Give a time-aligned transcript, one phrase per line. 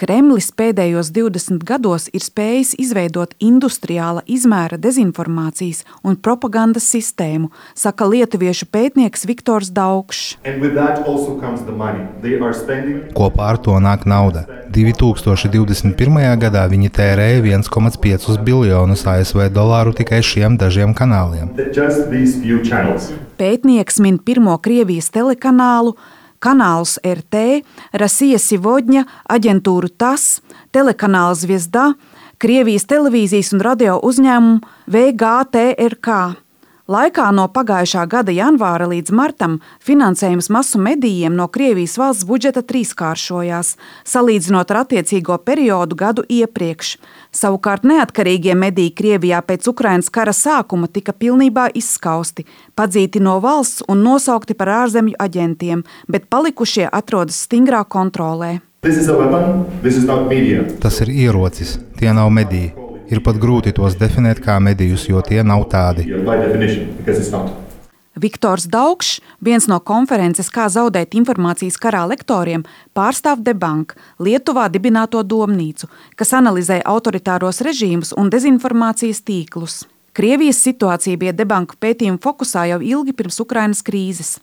[0.00, 8.70] Kremlis pēdējos 20 gados ir spējis izveidot industriāla izmēra dezinformācijas un propagandas sistēmu, saka lietuviešu
[8.72, 10.38] pētnieks Viktors Daugšs.
[12.56, 13.02] Spending...
[13.12, 14.46] Kopā ar to nāk nauda.
[14.72, 16.16] 2021.
[16.46, 21.52] gadā viņi tērēja 1,5 biljonus ASV dolāru tikai šiem dažiem kanāliem.
[23.36, 25.92] Pētnieks min pirmo Krievijas telekanālu
[26.40, 27.62] kanāls RT,
[28.00, 30.40] Rasija Sivodņa, aģentūru TAS,
[30.74, 31.92] telekanāla Zviezda,
[32.40, 36.20] Krievijas televīzijas un radio uzņēmumu VGTRK.
[36.90, 39.52] Laikā no pagājušā gada janvāra līdz martam
[39.86, 43.76] finansējums masu medijiem no Krievijas valsts budžeta trīskāršojās,
[44.10, 46.96] salīdzinot ar attiecīgo periodu gadu iepriekš.
[47.30, 54.02] Savukārt neatkarīgie mediji Krievijā pēc Ukrainas kara sākuma tika pilnībā izskausti, padzīti no valsts un
[54.02, 58.56] nosaukti par ārzemju aģentiem, bet palikušie atrodas stingrā kontrolē.
[60.82, 62.79] Tas ir ierocis, tie nav mediji.
[63.10, 66.06] Ir pat grūti tos definēt kā medijus, jo tie nav tādi.
[68.20, 75.88] Viktors Daugšs, viens no konferences Kā zaudēt informācijas karā lektoriem, pārstāv Debank, Lietuvā dibināto domnīcu,
[76.18, 79.84] kas analizē autoritāros režīmus un dezinformācijas tīklus.
[80.12, 84.38] Krievijas situācija bija Debanka pētījuma fokusā jau ilgi pirms Ukrainas krīzes.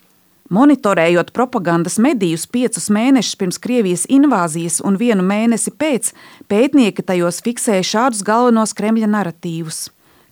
[0.48, 6.14] Monitorējot propagandas medijus piecus mēnešus pirms Krievijas invāzijas un vienu mēnesi pēc,
[6.48, 9.90] pētnieki tajos fiksēja šādus galvenos Kremļa narratīvus.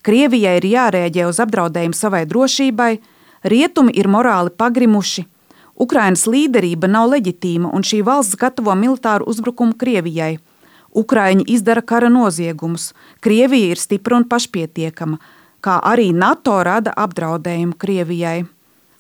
[0.08, 2.92] Krievijai ir jārēģē uz apdraudējumu savai drošībai,
[3.44, 5.26] rietumi ir morāli pagrimuši,
[5.76, 10.38] Ukrainas līderība nav leģitīma un šī valsts gatavo militāru uzbrukumu Krievijai.
[10.96, 15.20] Ukraiņi izdara kara noziegumus, Krievija ir stipra un pašpietiekama,
[15.60, 18.46] kā arī NATO rada apdraudējumu Krievijai.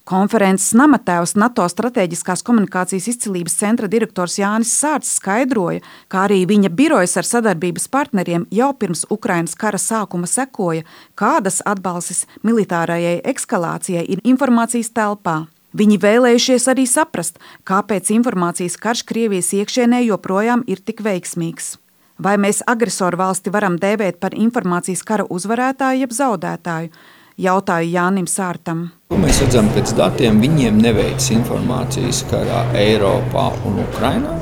[0.05, 5.81] Konferences namatēvs NATO strateģiskās komunikācijas izcilības centra direktors Jānis Sārts skaidroja,
[6.13, 10.83] ka arī viņa birojas ar sadarbības partneriem jau pirms Ukrainas kara sākuma sekoja,
[11.17, 15.39] kādas atbalstis militārajai eskalācijai ir informācijas telpā.
[15.73, 21.79] Viņi vēlējušies arī saprast, kāpēc informācijas karš Krievijas iekšienē joprojām ir tik veiksmīgs.
[22.21, 26.93] Vai mēs agresoru valsti varam dēvēt par informācijas kara uzvarētāju jeb zaudētāju?
[27.41, 28.89] Jautāju Jānim Sārtam.
[29.11, 30.39] Ko mēs redzam pēc datiem?
[30.43, 34.35] Viņiem neveic informācijas karā Eiropā un Ukrainā.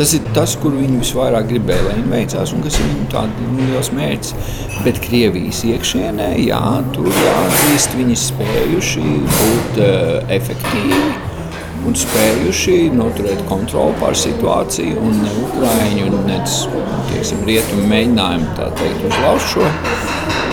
[0.00, 3.42] Tas ir tas, kur viņi visvairāk gribēja, lai viņi veicās, un kas ir viņu tāds
[3.44, 4.54] nu, liels mērķis.
[4.86, 6.60] Bet Krievijas iekšienē, jā,
[6.94, 9.04] tur jāatzīst, viņi spējuši
[9.34, 11.02] būt uh, efektīvi
[11.88, 14.96] un spējuši noturēt kontroli pār situāciju.
[15.04, 16.40] Un ne Ukrāņu, ne
[17.50, 19.68] Rietumu mēģinājumu teikt, uzlauzt šo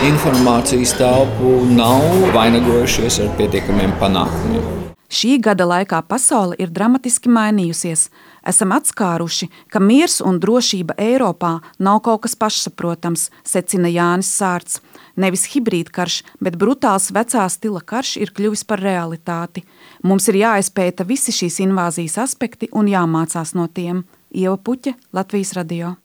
[0.06, 2.04] informācijas telpu nav
[2.34, 4.66] vainagojušies ar pietiekamiem panākumiem.
[5.08, 8.04] Šī gada laikā pasaule ir dramatiski mainījusies.
[8.46, 14.78] Esam atskāruši, ka miers un drošība Eiropā nav kaut kas pašsaprotams, secina Jānis Sārts.
[15.18, 19.64] Nevis hibrīdkarš, bet brutāls vecā stila karš ir kļuvis par realitāti.
[20.06, 24.04] Mums ir jāizpēta visi šīs invāzijas aspekti un jāmācās no tiem.
[24.30, 25.98] Ieva Puķe, Latvijas radio.